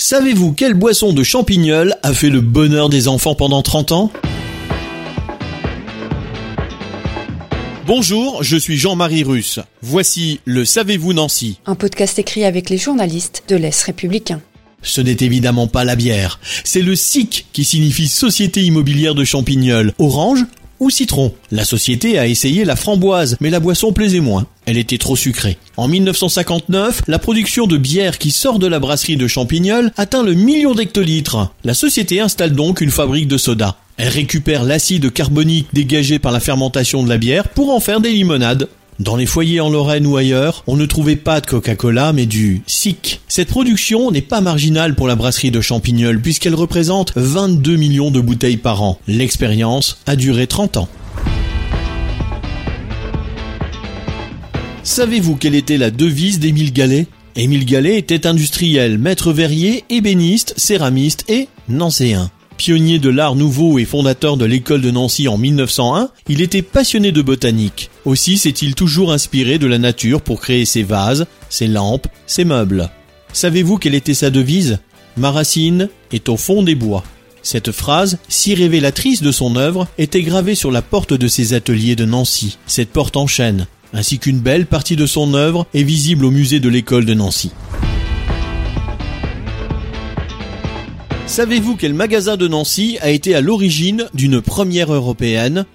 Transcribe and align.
Savez-vous 0.00 0.52
quelle 0.52 0.74
boisson 0.74 1.12
de 1.12 1.24
champignol 1.24 1.96
a 2.04 2.12
fait 2.12 2.30
le 2.30 2.40
bonheur 2.40 2.88
des 2.88 3.08
enfants 3.08 3.34
pendant 3.34 3.62
30 3.62 3.90
ans? 3.90 4.12
Bonjour, 7.84 8.44
je 8.44 8.56
suis 8.56 8.76
Jean-Marie 8.76 9.24
Russe. 9.24 9.58
Voici 9.82 10.38
le 10.44 10.64
Savez-vous 10.64 11.14
Nancy 11.14 11.58
Un 11.66 11.74
podcast 11.74 12.16
écrit 12.20 12.44
avec 12.44 12.70
les 12.70 12.78
journalistes 12.78 13.42
de 13.48 13.56
l'Est 13.56 13.82
républicain. 13.82 14.40
Ce 14.82 15.00
n'est 15.00 15.16
évidemment 15.20 15.66
pas 15.66 15.82
la 15.82 15.96
bière, 15.96 16.38
c'est 16.62 16.82
le 16.82 16.94
SIC 16.94 17.46
qui 17.52 17.64
signifie 17.64 18.06
Société 18.06 18.62
Immobilière 18.62 19.16
de 19.16 19.24
Champignol, 19.24 19.92
orange 19.98 20.44
ou 20.80 20.90
citron. 20.90 21.32
La 21.50 21.64
société 21.64 22.18
a 22.18 22.26
essayé 22.26 22.64
la 22.64 22.76
framboise, 22.76 23.36
mais 23.40 23.50
la 23.50 23.60
boisson 23.60 23.92
plaisait 23.92 24.20
moins. 24.20 24.46
Elle 24.66 24.78
était 24.78 24.98
trop 24.98 25.16
sucrée. 25.16 25.58
En 25.76 25.88
1959, 25.88 27.02
la 27.08 27.18
production 27.18 27.66
de 27.66 27.76
bière 27.76 28.18
qui 28.18 28.30
sort 28.30 28.58
de 28.58 28.66
la 28.66 28.78
brasserie 28.78 29.16
de 29.16 29.26
Champignol 29.26 29.92
atteint 29.96 30.22
le 30.22 30.34
million 30.34 30.74
d'hectolitres. 30.74 31.52
La 31.64 31.74
société 31.74 32.20
installe 32.20 32.52
donc 32.52 32.80
une 32.80 32.90
fabrique 32.90 33.28
de 33.28 33.38
soda. 33.38 33.76
Elle 33.96 34.08
récupère 34.08 34.62
l'acide 34.62 35.12
carbonique 35.12 35.66
dégagé 35.72 36.18
par 36.18 36.30
la 36.30 36.40
fermentation 36.40 37.02
de 37.02 37.08
la 37.08 37.18
bière 37.18 37.48
pour 37.48 37.70
en 37.70 37.80
faire 37.80 38.00
des 38.00 38.12
limonades. 38.12 38.68
Dans 38.98 39.14
les 39.14 39.26
foyers 39.26 39.60
en 39.60 39.70
Lorraine 39.70 40.06
ou 40.08 40.16
ailleurs, 40.16 40.64
on 40.66 40.76
ne 40.76 40.84
trouvait 40.84 41.14
pas 41.14 41.40
de 41.40 41.46
Coca-Cola 41.46 42.12
mais 42.12 42.26
du 42.26 42.62
SIC. 42.66 43.20
Cette 43.28 43.48
production 43.48 44.10
n'est 44.10 44.22
pas 44.22 44.40
marginale 44.40 44.96
pour 44.96 45.06
la 45.06 45.14
brasserie 45.14 45.52
de 45.52 45.60
Champignol 45.60 46.20
puisqu'elle 46.20 46.56
représente 46.56 47.12
22 47.14 47.76
millions 47.76 48.10
de 48.10 48.20
bouteilles 48.20 48.56
par 48.56 48.82
an. 48.82 48.98
L'expérience 49.06 50.00
a 50.06 50.16
duré 50.16 50.48
30 50.48 50.78
ans. 50.78 50.88
Savez-vous 54.82 55.36
quelle 55.36 55.54
était 55.54 55.78
la 55.78 55.92
devise 55.92 56.40
d'Émile 56.40 56.72
Gallet? 56.72 57.06
Émile 57.36 57.66
Gallet 57.66 57.98
était 57.98 58.26
industriel, 58.26 58.98
maître 58.98 59.32
verrier, 59.32 59.84
ébéniste, 59.90 60.54
céramiste 60.56 61.24
et 61.28 61.46
nancéen. 61.68 62.32
Pionnier 62.58 62.98
de 62.98 63.08
l'art 63.08 63.36
nouveau 63.36 63.78
et 63.78 63.84
fondateur 63.84 64.36
de 64.36 64.44
l'école 64.44 64.80
de 64.80 64.90
Nancy 64.90 65.28
en 65.28 65.38
1901, 65.38 66.10
il 66.28 66.42
était 66.42 66.60
passionné 66.60 67.12
de 67.12 67.22
botanique. 67.22 67.88
Aussi 68.04 68.36
s'est-il 68.36 68.74
toujours 68.74 69.12
inspiré 69.12 69.58
de 69.58 69.68
la 69.68 69.78
nature 69.78 70.20
pour 70.20 70.40
créer 70.40 70.64
ses 70.64 70.82
vases, 70.82 71.26
ses 71.48 71.68
lampes, 71.68 72.08
ses 72.26 72.44
meubles. 72.44 72.90
Savez-vous 73.32 73.78
quelle 73.78 73.94
était 73.94 74.12
sa 74.12 74.30
devise? 74.30 74.80
Ma 75.16 75.30
racine 75.30 75.88
est 76.10 76.28
au 76.28 76.36
fond 76.36 76.64
des 76.64 76.74
bois. 76.74 77.04
Cette 77.42 77.70
phrase, 77.70 78.18
si 78.28 78.56
révélatrice 78.56 79.22
de 79.22 79.30
son 79.30 79.54
œuvre, 79.54 79.86
était 79.96 80.22
gravée 80.22 80.56
sur 80.56 80.72
la 80.72 80.82
porte 80.82 81.12
de 81.12 81.28
ses 81.28 81.54
ateliers 81.54 81.94
de 81.94 82.06
Nancy. 82.06 82.58
Cette 82.66 82.90
porte 82.90 83.16
en 83.16 83.28
chêne, 83.28 83.68
ainsi 83.94 84.18
qu'une 84.18 84.40
belle 84.40 84.66
partie 84.66 84.96
de 84.96 85.06
son 85.06 85.32
œuvre 85.34 85.64
est 85.74 85.84
visible 85.84 86.24
au 86.24 86.32
musée 86.32 86.58
de 86.58 86.68
l'école 86.68 87.04
de 87.04 87.14
Nancy. 87.14 87.52
Savez-vous 91.28 91.76
quel 91.76 91.92
magasin 91.92 92.38
de 92.38 92.48
Nancy 92.48 92.96
a 93.02 93.10
été 93.10 93.34
à 93.34 93.42
l'origine 93.42 94.06
d'une 94.14 94.40
première 94.40 94.92
européenne? 94.92 95.66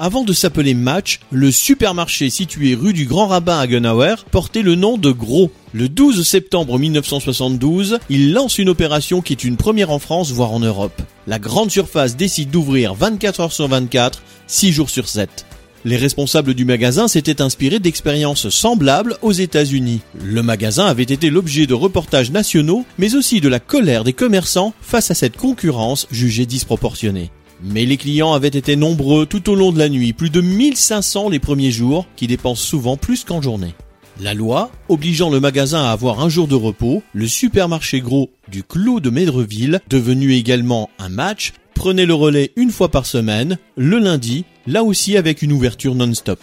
Avant 0.00 0.24
de 0.24 0.32
s'appeler 0.32 0.74
Match, 0.74 1.20
le 1.30 1.52
supermarché 1.52 2.28
situé 2.28 2.74
rue 2.74 2.92
du 2.92 3.06
Grand 3.06 3.28
Rabbin 3.28 3.56
à 3.56 3.68
Gunauer 3.68 4.16
portait 4.32 4.62
le 4.62 4.74
nom 4.74 4.98
de 4.98 5.12
Gros. 5.12 5.52
Le 5.72 5.88
12 5.88 6.26
septembre 6.26 6.78
1972, 6.78 8.00
il 8.10 8.32
lance 8.32 8.58
une 8.58 8.68
opération 8.68 9.22
qui 9.22 9.32
est 9.32 9.44
une 9.44 9.56
première 9.56 9.90
en 9.90 10.00
France, 10.00 10.32
voire 10.32 10.52
en 10.52 10.60
Europe. 10.60 11.00
La 11.28 11.38
grande 11.38 11.70
surface 11.70 12.16
décide 12.16 12.50
d'ouvrir 12.50 12.94
24 12.94 13.40
heures 13.40 13.52
sur 13.52 13.68
24, 13.68 14.20
6 14.48 14.72
jours 14.72 14.90
sur 14.90 15.08
7. 15.08 15.46
Les 15.86 15.96
responsables 15.96 16.54
du 16.54 16.64
magasin 16.64 17.06
s'étaient 17.06 17.40
inspirés 17.40 17.78
d'expériences 17.78 18.48
semblables 18.48 19.18
aux 19.22 19.30
États-Unis. 19.30 20.00
Le 20.20 20.42
magasin 20.42 20.86
avait 20.86 21.04
été 21.04 21.30
l'objet 21.30 21.68
de 21.68 21.74
reportages 21.74 22.32
nationaux, 22.32 22.84
mais 22.98 23.14
aussi 23.14 23.40
de 23.40 23.48
la 23.48 23.60
colère 23.60 24.02
des 24.02 24.12
commerçants 24.12 24.74
face 24.80 25.12
à 25.12 25.14
cette 25.14 25.36
concurrence 25.36 26.08
jugée 26.10 26.44
disproportionnée. 26.44 27.30
Mais 27.62 27.84
les 27.84 27.98
clients 27.98 28.32
avaient 28.32 28.48
été 28.48 28.74
nombreux 28.74 29.26
tout 29.26 29.48
au 29.48 29.54
long 29.54 29.70
de 29.70 29.78
la 29.78 29.88
nuit, 29.88 30.12
plus 30.12 30.28
de 30.28 30.40
1500 30.40 31.28
les 31.28 31.38
premiers 31.38 31.70
jours, 31.70 32.08
qui 32.16 32.26
dépensent 32.26 32.66
souvent 32.66 32.96
plus 32.96 33.22
qu'en 33.22 33.40
journée. 33.40 33.76
La 34.20 34.34
loi, 34.34 34.72
obligeant 34.88 35.30
le 35.30 35.38
magasin 35.38 35.84
à 35.84 35.92
avoir 35.92 36.18
un 36.18 36.28
jour 36.28 36.48
de 36.48 36.56
repos, 36.56 37.04
le 37.12 37.28
supermarché 37.28 38.00
gros 38.00 38.30
du 38.48 38.64
Clos 38.64 38.98
de 38.98 39.10
Médreville, 39.10 39.80
devenu 39.88 40.32
également 40.32 40.90
un 40.98 41.10
match, 41.10 41.52
prenait 41.76 42.06
le 42.06 42.14
relais 42.14 42.52
une 42.56 42.70
fois 42.70 42.88
par 42.88 43.06
semaine, 43.06 43.58
le 43.76 43.98
lundi, 43.98 44.44
là 44.66 44.82
aussi 44.82 45.16
avec 45.16 45.42
une 45.42 45.52
ouverture 45.52 45.94
non-stop. 45.94 46.40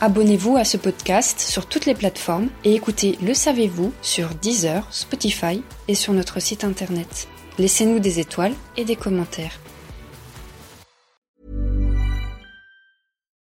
Abonnez-vous 0.00 0.56
à 0.56 0.64
ce 0.64 0.76
podcast 0.76 1.40
sur 1.40 1.66
toutes 1.66 1.86
les 1.86 1.94
plateformes 1.94 2.48
et 2.64 2.74
écoutez 2.74 3.18
Le 3.22 3.34
Savez-vous 3.34 3.92
sur 4.00 4.28
Deezer, 4.40 4.86
Spotify 4.90 5.62
et 5.88 5.94
sur 5.94 6.12
notre 6.12 6.40
site 6.40 6.64
internet. 6.64 7.28
Laissez-nous 7.58 7.98
des 7.98 8.20
étoiles 8.20 8.54
et 8.76 8.84
des 8.84 8.96
commentaires. 8.96 9.58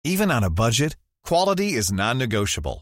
Even 0.03 0.31
on 0.31 0.44
a 0.44 0.50
budget, 0.50 0.96
quality 1.28 1.75
is 1.75 1.91
non-negotiable. 1.94 2.81